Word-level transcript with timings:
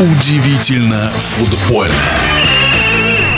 Удивительно 0.00 1.10
футбольно. 1.16 1.92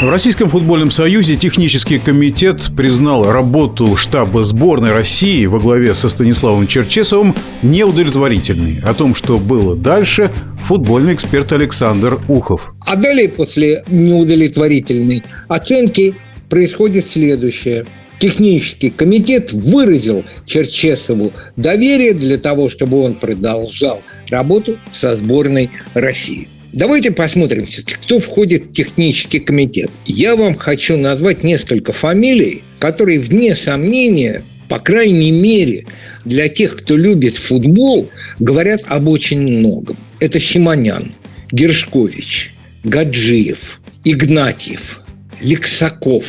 В 0.03 0.10
Российском 0.10 0.51
футбольном 0.51 0.90
союзе 0.90 1.37
технический 1.37 1.98
комитет 1.98 2.71
признал 2.76 3.24
работу 3.24 3.96
штаба 3.96 4.44
сборной 4.44 4.92
России 4.92 5.46
во 5.46 5.58
главе 5.58 5.94
со 5.94 6.10
Станиславом 6.10 6.67
Черчесовым 6.67 7.35
неудовлетворительной. 7.62 8.78
О 8.85 8.92
том, 8.92 9.15
что 9.15 9.38
было 9.38 9.74
дальше, 9.74 10.31
футбольный 10.62 11.15
эксперт 11.15 11.51
Александр 11.53 12.21
Ухов. 12.28 12.74
А 12.81 12.95
далее 12.95 13.31
после 13.31 13.83
неудовлетворительной 13.88 15.24
оценки 15.49 16.15
происходит 16.51 17.06
следующее. 17.06 17.87
Технический 18.19 18.91
комитет 18.91 19.51
выразил 19.51 20.27
Черчесову 20.45 21.33
доверие 21.56 22.12
для 22.12 22.37
того, 22.37 22.69
чтобы 22.69 23.02
он 23.02 23.15
продолжал 23.15 24.02
работу 24.29 24.77
со 24.92 25.16
сборной 25.16 25.70
России. 25.95 26.48
Давайте 26.73 27.10
посмотрим 27.10 27.66
кто 27.84 28.20
входит 28.20 28.66
в 28.66 28.73
технический 28.73 29.41
комитет. 29.41 29.91
Я 30.06 30.37
вам 30.37 30.55
хочу 30.55 30.97
назвать 30.97 31.42
несколько 31.42 31.92
фамилий, 31.92 32.62
которые, 32.78 33.19
вне 33.19 33.56
сомнения, 33.56 34.42
по 34.69 34.78
крайней 34.78 35.33
мере, 35.33 35.87
для 36.25 36.48
тех, 36.48 36.77
кто 36.77 36.97
любит 36.97 37.37
футбол, 37.37 38.09
говорят 38.38 38.83
об 38.87 39.09
очень 39.09 39.41
многом. 39.41 39.97
Это 40.20 40.38
Симонян, 40.38 41.12
Гершкович, 41.51 42.52
Гаджиев, 42.84 43.80
Игнатьев, 44.05 45.00
Лексаков. 45.41 46.25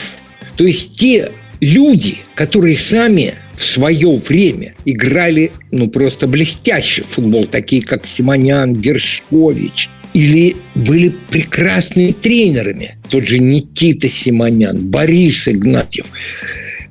То 0.57 0.65
есть 0.65 0.95
те 0.95 1.31
люди, 1.59 2.17
которые 2.33 2.79
сами 2.79 3.35
в 3.53 3.63
свое 3.63 4.17
время 4.17 4.73
играли 4.85 5.51
ну 5.69 5.87
просто 5.87 6.25
блестящий 6.25 7.03
футбол, 7.03 7.43
такие 7.43 7.83
как 7.83 8.07
Симонян, 8.07 8.73
Гершкович– 8.73 9.89
или 10.13 10.55
были 10.75 11.13
прекрасными 11.29 12.11
тренерами. 12.11 12.97
Тот 13.09 13.27
же 13.27 13.39
Никита 13.39 14.09
Симонян, 14.09 14.89
Борис 14.89 15.47
Игнатьев. 15.47 16.07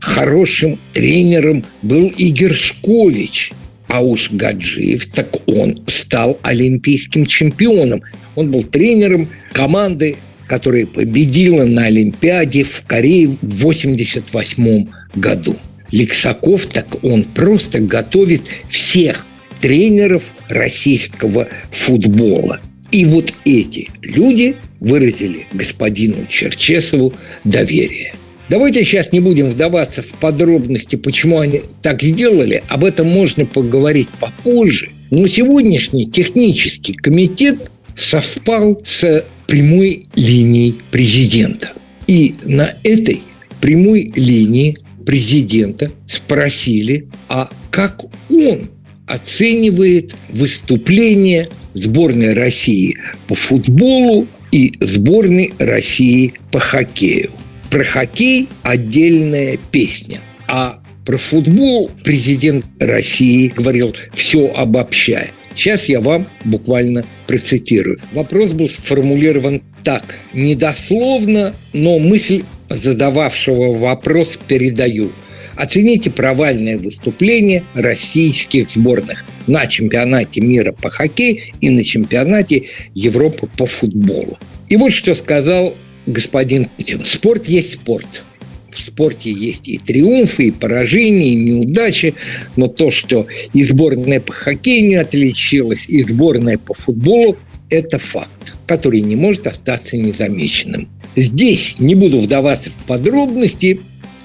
Хорошим 0.00 0.78
тренером 0.92 1.64
был 1.82 2.08
и 2.08 2.30
Гершкович. 2.30 3.52
А 3.88 4.02
уж 4.02 4.30
Гаджиев, 4.30 5.06
так 5.06 5.36
он 5.46 5.76
стал 5.86 6.38
олимпийским 6.42 7.26
чемпионом. 7.26 8.02
Он 8.36 8.50
был 8.50 8.62
тренером 8.62 9.28
команды, 9.52 10.16
которая 10.46 10.86
победила 10.86 11.64
на 11.64 11.86
Олимпиаде 11.86 12.62
в 12.62 12.82
Корее 12.86 13.28
в 13.42 13.66
1988 13.66 14.86
году. 15.16 15.56
Лексаков, 15.90 16.66
так 16.66 17.02
он 17.02 17.24
просто 17.24 17.80
готовит 17.80 18.42
всех 18.68 19.26
тренеров 19.60 20.22
российского 20.48 21.48
футбола– 21.72 22.60
и 22.92 23.04
вот 23.04 23.32
эти 23.44 23.88
люди 24.02 24.56
выразили 24.80 25.46
господину 25.52 26.26
Черчесову 26.28 27.12
доверие. 27.44 28.14
Давайте 28.48 28.84
сейчас 28.84 29.12
не 29.12 29.20
будем 29.20 29.48
вдаваться 29.48 30.02
в 30.02 30.12
подробности, 30.14 30.96
почему 30.96 31.38
они 31.38 31.62
так 31.82 32.02
сделали. 32.02 32.64
Об 32.68 32.84
этом 32.84 33.08
можно 33.08 33.46
поговорить 33.46 34.08
попозже. 34.18 34.90
Но 35.10 35.26
сегодняшний 35.28 36.10
технический 36.10 36.94
комитет 36.94 37.70
совпал 37.96 38.82
с 38.84 39.24
прямой 39.46 40.06
линией 40.16 40.74
президента. 40.90 41.72
И 42.08 42.34
на 42.44 42.74
этой 42.82 43.20
прямой 43.60 44.12
линии 44.16 44.76
президента 45.06 45.90
спросили, 46.08 47.08
а 47.28 47.50
как 47.70 48.02
он 48.28 48.68
оценивает 49.10 50.14
выступление 50.28 51.48
сборной 51.74 52.32
России 52.34 52.96
по 53.26 53.34
футболу 53.34 54.26
и 54.52 54.72
сборной 54.80 55.52
России 55.58 56.34
по 56.52 56.60
хоккею. 56.60 57.30
Про 57.70 57.84
хоккей 57.84 58.48
отдельная 58.62 59.58
песня, 59.70 60.20
а 60.46 60.80
про 61.04 61.18
футбол 61.18 61.90
президент 62.04 62.64
России 62.78 63.48
говорил 63.48 63.94
все 64.14 64.46
обобщая. 64.48 65.30
Сейчас 65.56 65.88
я 65.88 66.00
вам 66.00 66.26
буквально 66.44 67.04
процитирую. 67.26 67.98
Вопрос 68.12 68.52
был 68.52 68.68
сформулирован 68.68 69.62
так, 69.82 70.16
недословно, 70.32 71.54
но 71.72 71.98
мысль 71.98 72.44
задававшего 72.68 73.76
вопрос 73.76 74.38
передаю– 74.46 75.10
Оцените 75.60 76.10
провальное 76.10 76.78
выступление 76.78 77.64
российских 77.74 78.70
сборных 78.70 79.26
на 79.46 79.66
чемпионате 79.66 80.40
мира 80.40 80.72
по 80.72 80.88
хоккею 80.88 81.36
и 81.60 81.68
на 81.68 81.84
чемпионате 81.84 82.68
Европы 82.94 83.46
по 83.58 83.66
футболу. 83.66 84.38
И 84.70 84.76
вот 84.76 84.94
что 84.94 85.14
сказал 85.14 85.76
господин 86.06 86.64
Путин. 86.64 87.04
Спорт 87.04 87.46
есть 87.46 87.74
спорт. 87.74 88.24
В 88.70 88.80
спорте 88.80 89.30
есть 89.30 89.68
и 89.68 89.76
триумфы, 89.76 90.46
и 90.46 90.50
поражения, 90.50 91.28
и 91.28 91.34
неудачи, 91.34 92.14
но 92.56 92.66
то, 92.66 92.90
что 92.90 93.26
и 93.52 93.62
сборная 93.62 94.20
по 94.20 94.32
хоккею 94.32 94.88
не 94.88 94.94
отличилась, 94.94 95.84
и 95.88 96.02
сборная 96.02 96.56
по 96.56 96.72
футболу, 96.72 97.36
это 97.68 97.98
факт, 97.98 98.54
который 98.66 99.02
не 99.02 99.14
может 99.14 99.46
остаться 99.46 99.98
незамеченным. 99.98 100.88
Здесь 101.16 101.80
не 101.80 101.94
буду 101.94 102.18
вдаваться 102.18 102.70
в 102.70 102.78
подробности, 102.86 103.78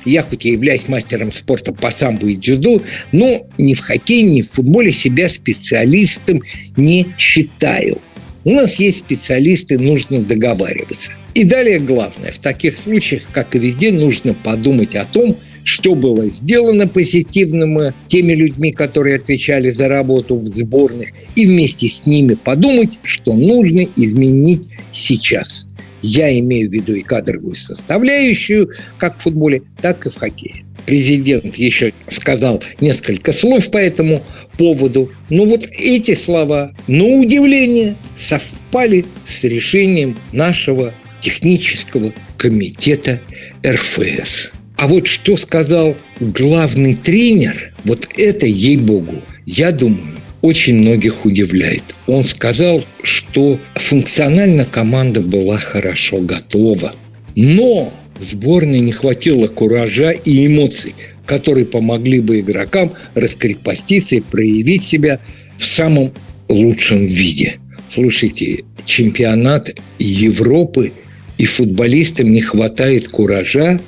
я 0.05 0.23
хоть 0.23 0.45
и 0.45 0.51
являюсь 0.51 0.87
мастером 0.87 1.31
спорта 1.31 1.73
по 1.73 1.91
самбо 1.91 2.27
и 2.27 2.35
дзюдо, 2.35 2.81
но 3.11 3.47
ни 3.57 3.73
в 3.73 3.79
хоккее, 3.79 4.23
ни 4.23 4.41
в 4.41 4.51
футболе 4.51 4.93
себя 4.93 5.27
специалистом 5.29 6.41
не 6.77 7.07
считаю. 7.17 7.99
У 8.43 8.51
нас 8.51 8.75
есть 8.75 8.99
специалисты, 8.99 9.79
нужно 9.79 10.21
договариваться. 10.21 11.11
И 11.33 11.43
далее 11.43 11.79
главное, 11.79 12.31
в 12.31 12.37
таких 12.37 12.77
случаях, 12.77 13.23
как 13.31 13.55
и 13.55 13.59
везде, 13.59 13.91
нужно 13.91 14.33
подумать 14.35 14.95
о 14.95 15.05
том, 15.05 15.35
что 15.65 15.95
было 15.95 16.27
сделано 16.27 16.87
позитивным 16.87 17.91
теми 18.07 18.33
людьми, 18.33 18.71
которые 18.71 19.15
отвечали 19.15 19.71
за 19.71 19.87
работу 19.87 20.35
в 20.35 20.43
сборных, 20.43 21.09
и 21.35 21.47
вместе 21.47 21.89
с 21.89 22.05
ними 22.05 22.35
подумать, 22.35 22.99
что 23.03 23.33
нужно 23.33 23.87
изменить 23.95 24.67
сейчас. 24.93 25.67
Я 26.07 26.37
имею 26.37 26.69
в 26.69 26.73
виду 26.73 26.93
и 26.93 27.01
кадровую 27.01 27.55
составляющую, 27.55 28.69
как 28.99 29.17
в 29.17 29.23
футболе, 29.23 29.63
так 29.81 30.05
и 30.05 30.11
в 30.11 30.15
хоккее. 30.15 30.63
Президент 30.85 31.55
еще 31.55 31.93
сказал 32.07 32.63
несколько 32.79 33.33
слов 33.33 33.71
по 33.71 33.79
этому 33.79 34.21
поводу. 34.55 35.11
Но 35.31 35.45
вот 35.45 35.67
эти 35.71 36.13
слова, 36.13 36.75
на 36.85 37.05
удивление, 37.05 37.97
совпали 38.19 39.03
с 39.27 39.43
решением 39.45 40.15
нашего 40.31 40.93
технического 41.21 42.13
комитета 42.37 43.19
РФС. 43.65 44.51
А 44.77 44.87
вот 44.87 45.07
что 45.07 45.37
сказал 45.37 45.95
главный 46.19 46.93
тренер, 46.93 47.73
вот 47.83 48.07
это, 48.15 48.45
ей-богу, 48.45 49.23
я 49.47 49.71
думаю, 49.71 50.19
очень 50.43 50.75
многих 50.75 51.25
удивляет. 51.25 51.83
Он 52.05 52.23
сказал, 52.23 52.83
что 53.01 53.59
функционально 53.85 54.65
команда 54.65 55.21
была 55.21 55.59
хорошо 55.59 56.17
готова, 56.17 56.93
но 57.35 57.93
сборной 58.19 58.79
не 58.79 58.91
хватило 58.91 59.47
куража 59.47 60.09
и 60.09 60.47
эмоций, 60.47 60.95
которые 61.25 61.67
помогли 61.67 62.19
бы 62.19 62.39
игрокам 62.39 62.91
раскрепоститься 63.13 64.15
и 64.15 64.21
проявить 64.21 64.83
себя 64.83 65.19
в 65.57 65.65
самом 65.65 66.13
лучшем 66.49 67.03
виде. 67.05 67.57
Слушайте, 67.93 68.63
чемпионат 68.85 69.79
Европы 69.99 70.91
и 71.37 71.45
футболистам 71.45 72.31
не 72.31 72.41
хватает 72.41 73.07
куража, 73.07 73.79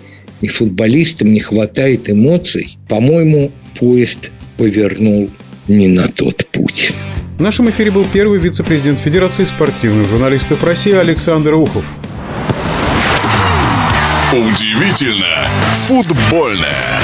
и 0.41 0.47
футболистам 0.47 1.31
не 1.34 1.40
хватает 1.40 2.08
эмоций. 2.08 2.78
По-моему, 2.88 3.52
поезд 3.79 4.29
повернул 4.58 5.32
не 5.67 5.88
на 5.88 6.08
тот 6.08 6.46
путь. 6.52 6.91
В 7.37 7.41
нашем 7.41 7.69
эфире 7.69 7.91
был 7.91 8.03
первый 8.03 8.39
вице-президент 8.39 8.99
Федерации 8.99 9.43
спортивных 9.43 10.09
журналистов 10.09 10.63
России 10.63 10.93
Александр 10.93 11.53
Ухов. 11.53 11.85
Удивительно 14.34 15.47
футбольное. 15.85 16.99